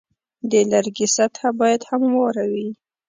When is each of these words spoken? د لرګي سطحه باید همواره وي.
د 0.51 0.53
لرګي 0.71 1.07
سطحه 1.15 1.49
باید 1.59 1.81
همواره 1.91 2.43
وي. 2.53 2.69